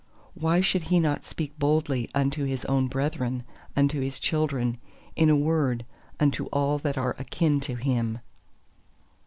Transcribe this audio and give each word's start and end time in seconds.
Why 0.33 0.61
should 0.61 0.85
he 0.85 0.99
not 0.99 1.25
speak 1.25 1.59
boldly 1.59 2.09
unto 2.15 2.43
his 2.43 2.65
own 2.65 2.87
brethren, 2.87 3.43
unto 3.77 4.01
his 4.01 4.17
children—in 4.19 5.29
a 5.29 5.35
word, 5.35 5.85
unto 6.19 6.45
all 6.47 6.79
that 6.79 6.97
are 6.97 7.15
akin 7.19 7.59
to 7.59 7.75
him! 7.75 8.17